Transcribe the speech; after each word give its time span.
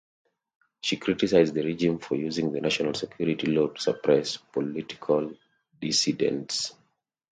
She 0.81 0.97
criticized 0.97 1.53
the 1.53 1.61
regime 1.63 1.99
for 1.99 2.15
using 2.15 2.51
the 2.51 2.59
National 2.59 2.95
Security 2.95 3.45
Law 3.51 3.67
to 3.67 3.79
suppress 3.79 4.35
political 4.37 5.31
dissidents. 5.79 6.73